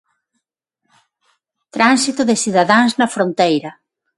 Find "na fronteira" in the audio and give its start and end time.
2.99-3.71